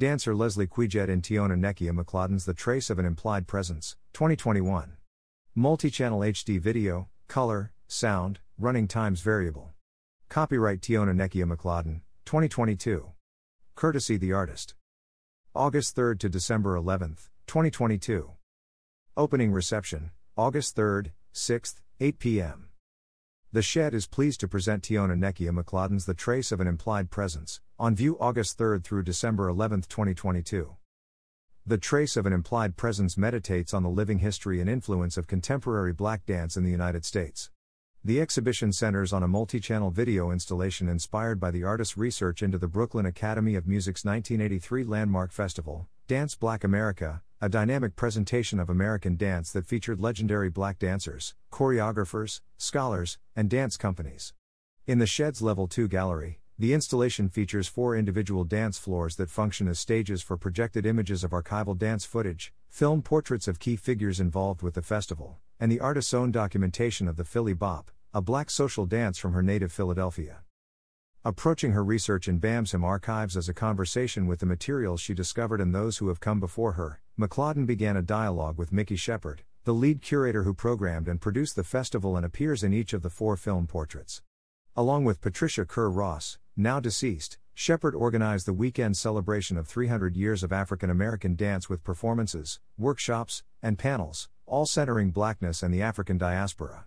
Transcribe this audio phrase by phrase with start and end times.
[0.00, 4.96] Dancer Leslie Cuyjet and Tiona Nekkia McClodden's The Trace of an Implied Presence, 2021.
[5.54, 9.74] Multi channel HD video, color, sound, running times variable.
[10.30, 13.10] Copyright Tiona Nekkia McClodden, 2022.
[13.74, 14.74] Courtesy the artist.
[15.54, 18.30] August 3rd to December 11th, 2022.
[19.18, 22.69] Opening reception, August 3rd, 6th, 8 p.m.
[23.52, 27.60] The Shed is pleased to present Tiona Nekkia McClodden's The Trace of an Implied Presence,
[27.80, 30.76] on view August 3 through December 11, 2022.
[31.66, 35.92] The Trace of an Implied Presence meditates on the living history and influence of contemporary
[35.92, 37.50] black dance in the United States.
[38.04, 42.56] The exhibition centers on a multi channel video installation inspired by the artist's research into
[42.56, 48.68] the Brooklyn Academy of Music's 1983 landmark festival, Dance Black America, a dynamic presentation of
[48.68, 54.34] American dance that featured legendary black dancers, choreographers, scholars, and dance companies.
[54.88, 59.68] In the Shed's Level 2 gallery, the installation features four individual dance floors that function
[59.68, 64.62] as stages for projected images of archival dance footage, film portraits of key figures involved
[64.62, 68.84] with the festival, and the artist's own documentation of the Philly Bop, a black social
[68.84, 70.40] dance from her native Philadelphia.
[71.22, 75.60] Approaching her research in BAM Hamm archives as a conversation with the materials she discovered
[75.60, 79.74] and those who have come before her, McClodden began a dialogue with Mikki Shepard, the
[79.74, 83.36] lead curator who programmed and produced the festival and appears in each of the four
[83.36, 84.22] film portraits.
[84.74, 90.42] Along with Patricia Kerr Ross, now deceased, Shepard organized the weekend celebration of 300 years
[90.42, 96.16] of African American dance with performances, workshops, and panels, all centering blackness and the African
[96.16, 96.86] diaspora.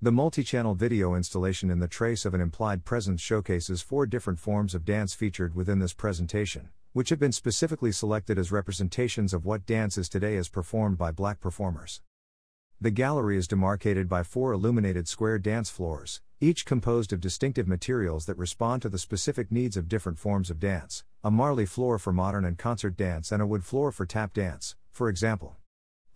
[0.00, 4.38] The multi channel video installation in the trace of an implied presence showcases four different
[4.38, 9.44] forms of dance featured within this presentation, which have been specifically selected as representations of
[9.44, 12.00] what dance is today as performed by black performers.
[12.80, 18.26] The gallery is demarcated by four illuminated square dance floors, each composed of distinctive materials
[18.26, 22.12] that respond to the specific needs of different forms of dance a Marley floor for
[22.12, 25.56] modern and concert dance, and a wood floor for tap dance, for example.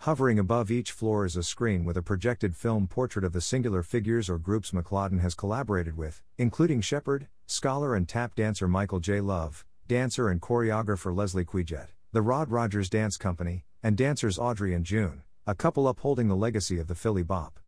[0.02, 3.84] Hovering above each floor is a screen with a projected film portrait of the singular
[3.84, 9.20] figures or groups McClodden has collaborated with, including Shepard, scholar and tap dancer Michael J.
[9.20, 14.84] Love, dancer and choreographer Leslie Cuyjet, the Rod Rodgers Dance Company, and dancers Audrey and
[14.84, 17.60] June, a couple upholding the legacy of the Philly Bop.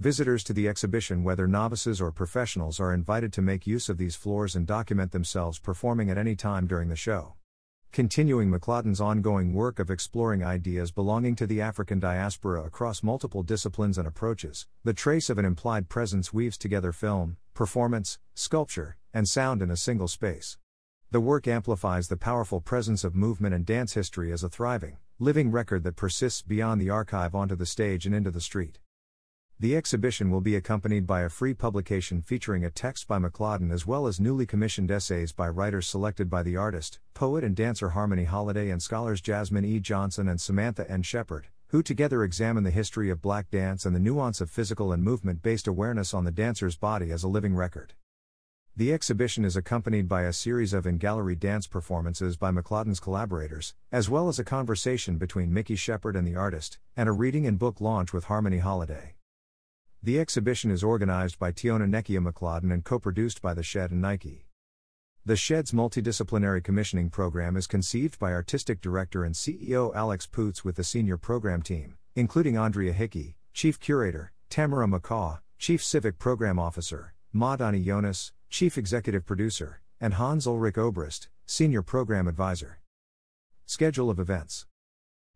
[0.00, 4.16] Visitors to the exhibition, whether novices or professionals, are invited to make use of these
[4.16, 7.34] floors and document themselves performing at any time during the show.
[7.92, 13.98] Continuing McClodden's ongoing work of exploring ideas belonging to the African diaspora across multiple disciplines
[13.98, 19.62] and approaches, the trace of an implied presence weaves together film, performance, sculpture, and sound
[19.62, 20.58] in a single space.
[21.10, 25.50] The work amplifies the powerful presence of movement and dance history as a thriving, living
[25.50, 28.78] record that persists beyond the archive onto the stage and into the street.
[29.60, 33.84] The exhibition will be accompanied by a free publication featuring a text by McClodden as
[33.84, 38.22] well as newly commissioned essays by writers selected by the artist, poet and dancer Harmony
[38.22, 39.80] Holiday and scholars Jasmine E.
[39.80, 41.02] Johnson and Samantha N.
[41.02, 45.02] Sheppard, who together examine the history of black dance and the nuance of physical and
[45.02, 47.94] movement based awareness on the dancer's body as a living record.
[48.76, 53.74] The exhibition is accompanied by a series of in gallery dance performances by McClodden's collaborators,
[53.90, 57.58] as well as a conversation between Mikki Shepard and the artist, and a reading and
[57.58, 59.16] book launch with Harmony Holiday.
[60.08, 64.00] The exhibition is organized by Tiona Nekkia McClodden and co produced by The Shed and
[64.00, 64.46] Nike.
[65.26, 70.76] The Shed's multidisciplinary commissioning program is conceived by artistic director and CEO Alex Poots with
[70.76, 77.12] the senior program team, including Andrea Hickey, chief curator, Tamara McCaw, chief civic program officer,
[77.34, 82.80] Madani Younis, chief executive producer, and Hans Ulrich Obrist, senior program advisor.
[83.66, 84.64] Schedule of events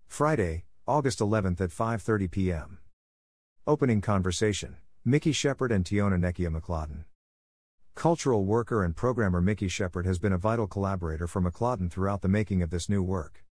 [0.06, 2.78] Friday, August 11th at 5:30 p.m.
[3.65, 7.05] Opening conversation Mikki Shepard and Tiona Nekkia McClodden.
[7.95, 12.28] Cultural worker and programmer Mikki Shepard has been a vital collaborator for McClodden throughout the
[12.28, 13.45] making of this new work.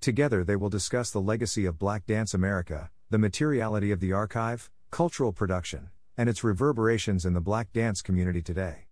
[0.00, 4.70] Together they will discuss the legacy of Black Dance America, the materiality of the archive,
[4.92, 8.86] cultural production, and its reverberations in the black dance community today.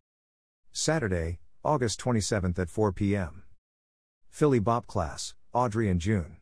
[0.72, 3.44] Saturday, August 27th at 4 p.m.
[4.28, 6.38] Philly Bop Class, Audrey and June.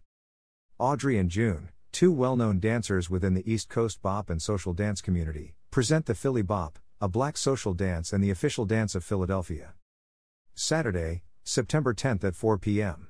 [0.78, 5.02] Audrey and June, two well known dancers within the East Coast bop and social dance
[5.02, 9.74] community, present the Philly Bop, a black social dance and the official dance of Philadelphia.
[10.54, 13.08] Saturday, September 10th at 4 p.m.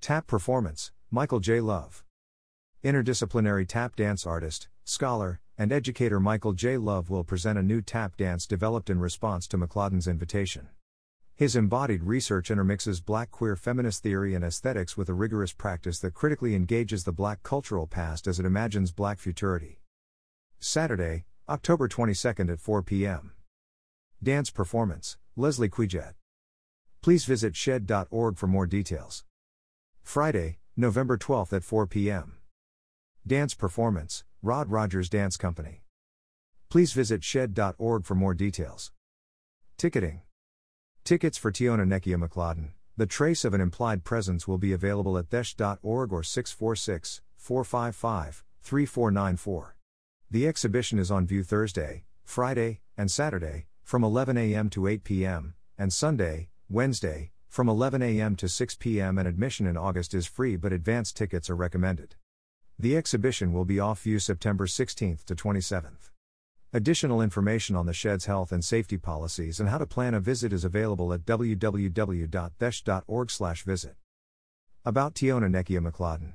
[0.00, 1.60] Tap Performance, Michael J.
[1.60, 2.04] Love.
[2.84, 6.76] Interdisciplinary tap dance artist, scholar, and educator Michael J.
[6.76, 10.68] Love will present a new tap dance developed in response to McClodden's invitation.
[11.36, 16.14] His embodied research intermixes black queer feminist theory and aesthetics with a rigorous practice that
[16.14, 19.82] critically engages the black cultural past as it imagines black futurity.
[20.58, 23.32] Saturday, October 22nd at 4 p.m.
[24.22, 26.14] Dance performance, Leslie Cuyjet.
[27.02, 29.26] Please visit shed.org for more details.
[30.02, 32.38] Friday, November 12th at 4 p.m.
[33.26, 35.82] Dance Performance, Rod Rodgers Dance Company.
[36.70, 38.90] Please visit shed.org for more details.
[39.76, 40.22] Ticketing.
[41.06, 45.30] Tickets for Tiona Nekkia McClodden, the trace of an implied presence will be available at
[45.30, 49.76] thesh.org or 646 455 3494.
[50.32, 54.68] The exhibition is on view Thursday, Friday, and Saturday, from 11 a.m.
[54.70, 58.34] to 8 p.m., and Sunday, Wednesday, from 11 a.m.
[58.34, 59.16] to 6 p.m.
[59.16, 62.16] and admission in August is free but advance tickets are recommended.
[62.80, 66.10] The exhibition will be off view September 16th to 27th.
[66.72, 70.52] Additional information on the Shed's health and safety policies and how to plan a visit
[70.52, 73.94] is available at www.thesh.org/visit.
[74.84, 76.32] About Tiona Nekkia McClodden.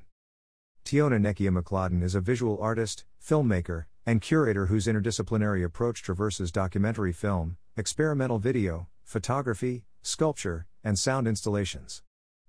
[0.86, 7.12] Tiona Nekkia McClodden is a visual artist, filmmaker, and curator whose interdisciplinary approach traverses documentary
[7.12, 12.04] film, experimental video, photography, sculpture, and sound installations.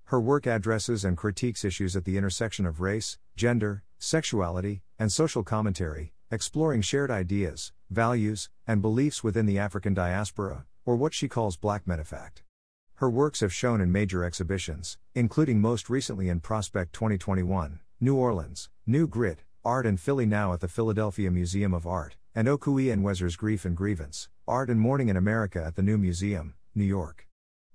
[0.04, 5.42] Her work addresses and critiques issues at the intersection of race, gender, sexuality, and social
[5.42, 11.58] commentary, exploring shared ideas, values, and beliefs within the African diaspora, or what she calls
[11.58, 12.40] Black Metafact.
[12.94, 18.70] Her works have shown in major exhibitions, including most recently in Prospect 2021, New Orleans,
[18.86, 23.36] New Grit, Art and Philly now at the Philadelphia Museum of Art, and Okwui Enwezor's
[23.36, 27.28] Grief and Grievance, Art and Mourning in America at the New Museum, New York.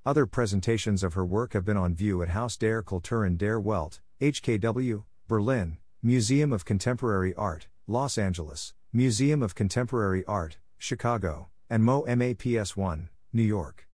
[0.04, 4.02] Other presentations of her work have been on view at Haus der Kulturen der Welt,
[4.20, 12.36] HKW, Berlin, Museum of Contemporary Art, Los Angeles, Museum of Contemporary Art, Chicago, and MoMA
[12.36, 13.88] PS1, New York.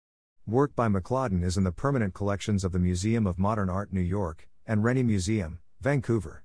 [0.47, 4.01] Work by McClodden is in the permanent collections of the Museum of Modern Art New
[4.01, 6.43] York and Rennie Museum, Vancouver.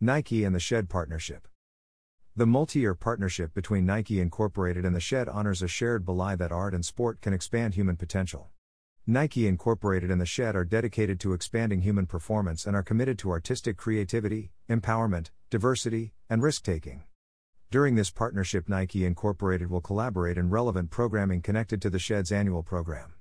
[0.00, 1.48] Nike and the Shed Partnership.
[2.34, 6.50] The multi year partnership between Nike Incorporated and the Shed honors a shared belief that
[6.50, 8.48] art and sport can expand human potential.
[9.06, 13.32] Nike Incorporated and the Shed are dedicated to expanding human performance and are committed to
[13.32, 17.02] artistic creativity, empowerment, diversity, and risk taking.
[17.70, 22.62] During this partnership, Nike Incorporated will collaborate in relevant programming connected to the Shed's annual
[22.62, 23.12] program.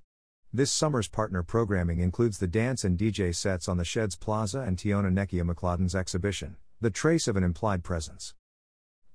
[0.54, 4.78] This summer's partner programming includes the dance and DJ sets on the Shed's Plaza and
[4.78, 8.36] Tiona Nekkia McClodden's exhibition, The Trace of an Implied Presence.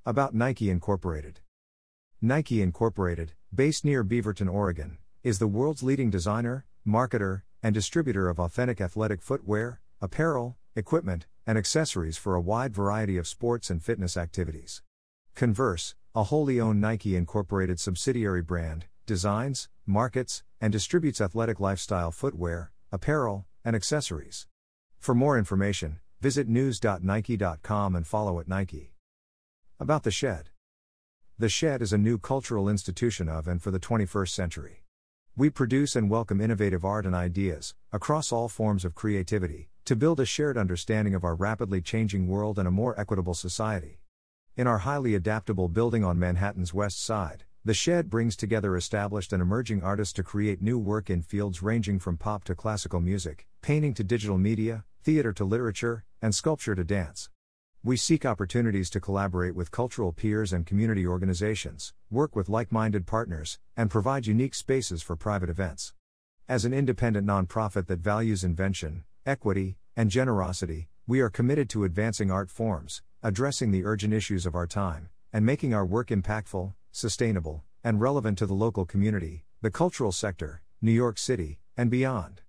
[0.05, 1.41] About Nike Incorporated
[2.21, 4.99] Nike Incorporated, based near Beaverton, Oregon,
[5.29, 11.59] is the world's leading designer, marketer, and distributor of authentic athletic footwear, apparel, equipment, and
[11.59, 14.83] accessories for a wide variety of sports and fitness activities.
[15.35, 22.73] Converse, a wholly owned Nike Incorporated subsidiary brand, designs, markets, and distributes athletic lifestyle footwear,
[22.91, 24.47] apparel, and accessories.
[24.99, 28.95] For more information, visit news.nike.com and follow at Nike.
[29.79, 30.49] About the Shed
[31.39, 34.85] The Shed is a new cultural institution of and for the 21st century.
[35.39, 40.19] We produce and welcome innovative art and ideas, across all forms of creativity, to build
[40.19, 44.01] a shared understanding of our rapidly changing world and a more equitable society.
[44.57, 49.41] In our highly adaptable building on Manhattan's West Side, the Shed brings together established and
[49.41, 53.95] emerging artists to create new work in fields ranging from pop to classical music, painting
[53.95, 57.31] to digital media, theater to literature, and sculpture to dance.
[57.89, 63.07] We seek opportunities to collaborate with cultural peers and community organizations, work with like minded
[63.07, 65.95] partners, and provide unique spaces for private events.
[66.47, 72.31] As an independent nonprofit that values invention, equity, and generosity, we are committed to advancing
[72.31, 77.65] art forms, addressing the urgent issues of our time, and making our work impactful, sustainable,
[77.83, 82.43] and relevant to the local community, the cultural sector, New York City, and beyond.